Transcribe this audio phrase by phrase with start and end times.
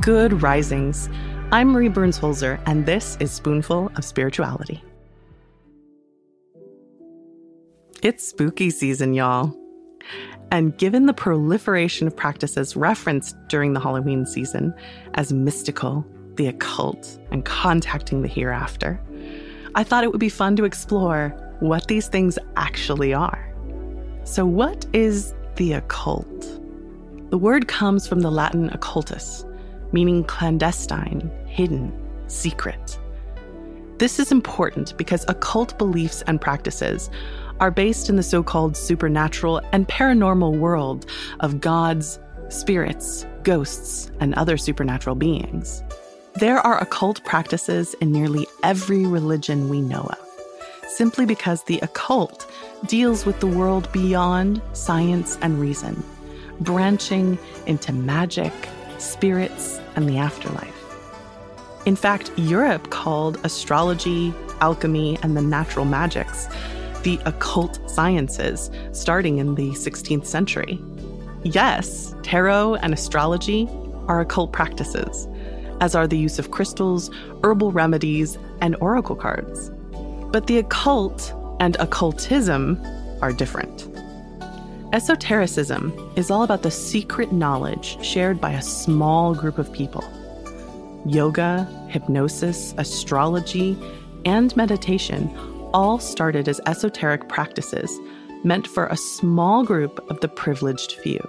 [0.00, 1.10] Good risings.
[1.52, 4.82] I'm Marie Burns Holzer, and this is Spoonful of Spirituality.
[8.02, 9.54] It's spooky season, y'all.
[10.50, 14.72] And given the proliferation of practices referenced during the Halloween season
[15.14, 16.06] as mystical,
[16.36, 18.98] the occult, and contacting the hereafter,
[19.74, 21.28] I thought it would be fun to explore
[21.60, 23.54] what these things actually are.
[24.24, 26.58] So, what is the occult?
[27.28, 29.44] The word comes from the Latin occultus,
[29.92, 31.92] meaning clandestine, hidden,
[32.28, 32.98] secret.
[33.98, 37.10] This is important because occult beliefs and practices
[37.60, 41.04] are based in the so called supernatural and paranormal world
[41.40, 45.82] of gods, spirits, ghosts, and other supernatural beings.
[46.34, 50.18] There are occult practices in nearly every religion we know of,
[50.88, 52.50] simply because the occult
[52.86, 56.02] deals with the world beyond science and reason,
[56.60, 58.52] branching into magic,
[59.00, 60.76] spirits, and the afterlife.
[61.86, 66.48] In fact, Europe called astrology, alchemy, and the natural magics
[67.02, 70.82] the occult sciences starting in the 16th century.
[71.42, 73.68] Yes, tarot and astrology
[74.06, 75.26] are occult practices,
[75.80, 77.10] as are the use of crystals,
[77.42, 79.70] herbal remedies, and oracle cards.
[80.30, 82.80] But the occult and occultism
[83.22, 83.89] are different.
[84.92, 90.02] Esotericism is all about the secret knowledge shared by a small group of people.
[91.06, 93.78] Yoga, hypnosis, astrology,
[94.24, 95.32] and meditation
[95.72, 98.00] all started as esoteric practices
[98.42, 101.20] meant for a small group of the privileged few.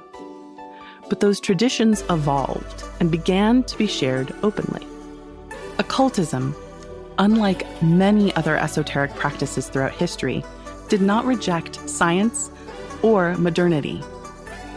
[1.08, 4.88] But those traditions evolved and began to be shared openly.
[5.78, 6.56] Occultism,
[7.20, 10.44] unlike many other esoteric practices throughout history,
[10.90, 12.50] did not reject science
[13.04, 13.98] or modernity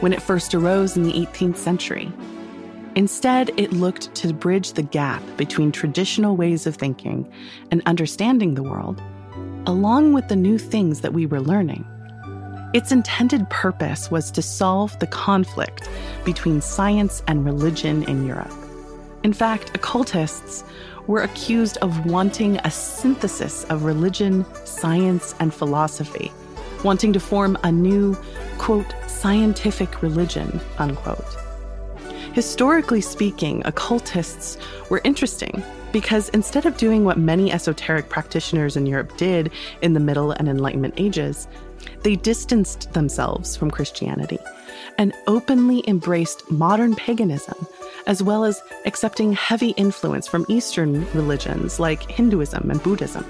[0.00, 2.12] when it first arose in the 18th century.
[2.94, 7.30] Instead, it looked to bridge the gap between traditional ways of thinking
[7.70, 9.02] and understanding the world,
[9.66, 11.84] along with the new things that we were learning.
[12.72, 15.88] Its intended purpose was to solve the conflict
[16.24, 18.52] between science and religion in Europe.
[19.22, 20.64] In fact, occultists
[21.06, 26.32] were accused of wanting a synthesis of religion, science, and philosophy
[26.84, 28.14] wanting to form a new,
[28.58, 31.24] quote, scientific religion, unquote.
[32.32, 34.58] Historically speaking, occultists
[34.90, 35.62] were interesting
[35.92, 39.50] because instead of doing what many esoteric practitioners in Europe did
[39.80, 41.46] in the Middle and Enlightenment ages,
[42.02, 44.38] they distanced themselves from Christianity
[44.98, 47.66] and openly embraced modern paganism,
[48.06, 53.24] as well as accepting heavy influence from Eastern religions like Hinduism and Buddhism.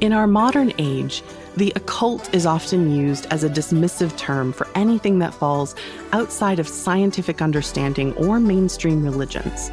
[0.00, 1.22] In our modern age,
[1.58, 5.74] the occult is often used as a dismissive term for anything that falls
[6.12, 9.70] outside of scientific understanding or mainstream religions.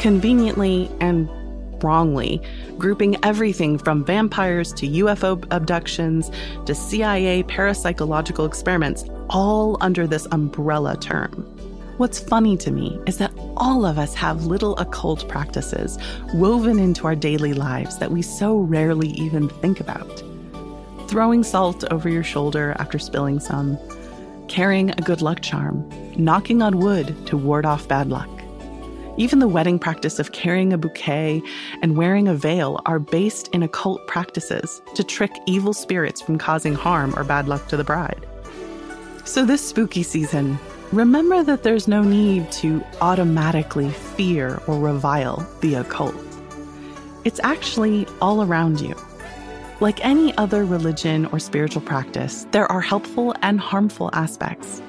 [0.00, 1.28] Conveniently and
[1.84, 2.42] wrongly,
[2.78, 6.32] grouping everything from vampires to UFO abductions
[6.66, 11.46] to CIA parapsychological experiments all under this umbrella term.
[12.00, 15.98] What's funny to me is that all of us have little occult practices
[16.32, 20.22] woven into our daily lives that we so rarely even think about.
[21.08, 23.76] Throwing salt over your shoulder after spilling some,
[24.48, 28.30] carrying a good luck charm, knocking on wood to ward off bad luck.
[29.18, 31.42] Even the wedding practice of carrying a bouquet
[31.82, 36.74] and wearing a veil are based in occult practices to trick evil spirits from causing
[36.74, 38.26] harm or bad luck to the bride.
[39.26, 40.58] So, this spooky season,
[40.92, 46.14] remember that there's no need to automatically fear or revile the occult.
[47.24, 48.94] It's actually all around you.
[49.80, 54.82] Like any other religion or spiritual practice, there are helpful and harmful aspects,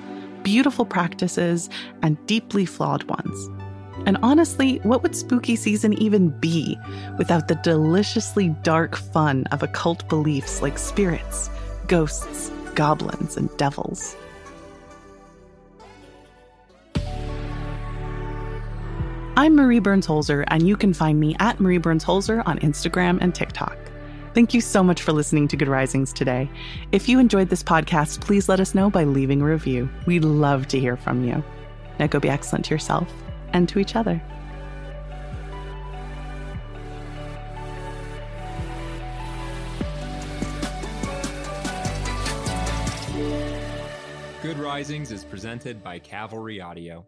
[0.44, 1.69] beautiful practices,
[2.01, 3.50] and deeply flawed ones.
[4.07, 6.77] And honestly, what would spooky season even be
[7.18, 11.50] without the deliciously dark fun of occult beliefs like spirits,
[11.88, 14.15] ghosts, goblins, and devils?
[19.42, 23.18] I'm Marie Burns Holzer, and you can find me at Marie Burns Holzer on Instagram
[23.22, 23.76] and TikTok.
[24.36, 26.48] Thank you so much for listening to Good Risings today.
[26.92, 29.90] If you enjoyed this podcast, please let us know by leaving a review.
[30.06, 31.44] We'd love to hear from you.
[31.98, 33.12] Now go be excellent to yourself
[33.52, 34.22] and to each other.
[44.44, 47.08] Good Risings is presented by Cavalry Audio.